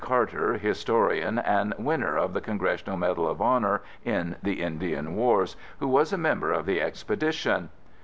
[0.03, 5.87] Carter, historian and winner of The Congressional Medal of Honor in the Indian Wars, who
[5.87, 7.69] was a member of the expedition.